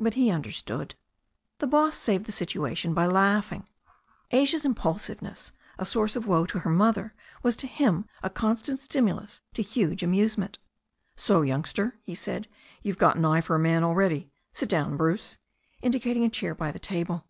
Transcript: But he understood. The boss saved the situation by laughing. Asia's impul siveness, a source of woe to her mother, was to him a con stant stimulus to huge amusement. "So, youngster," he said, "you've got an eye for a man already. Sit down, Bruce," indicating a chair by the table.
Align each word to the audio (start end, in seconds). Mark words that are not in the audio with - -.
But 0.00 0.14
he 0.14 0.32
understood. 0.32 0.96
The 1.60 1.68
boss 1.68 1.96
saved 1.96 2.24
the 2.26 2.32
situation 2.32 2.92
by 2.92 3.06
laughing. 3.06 3.68
Asia's 4.32 4.64
impul 4.64 4.98
siveness, 4.98 5.52
a 5.78 5.86
source 5.86 6.16
of 6.16 6.26
woe 6.26 6.44
to 6.46 6.58
her 6.58 6.70
mother, 6.70 7.14
was 7.44 7.54
to 7.58 7.68
him 7.68 8.06
a 8.20 8.30
con 8.30 8.56
stant 8.56 8.80
stimulus 8.80 9.42
to 9.54 9.62
huge 9.62 10.02
amusement. 10.02 10.58
"So, 11.14 11.42
youngster," 11.42 11.94
he 12.02 12.16
said, 12.16 12.48
"you've 12.82 12.98
got 12.98 13.14
an 13.14 13.24
eye 13.24 13.42
for 13.42 13.54
a 13.54 13.60
man 13.60 13.84
already. 13.84 14.32
Sit 14.52 14.68
down, 14.68 14.96
Bruce," 14.96 15.38
indicating 15.82 16.24
a 16.24 16.30
chair 16.30 16.52
by 16.52 16.72
the 16.72 16.80
table. 16.80 17.28